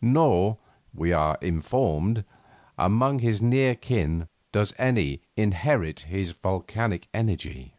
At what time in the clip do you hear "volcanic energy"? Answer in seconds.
6.30-7.74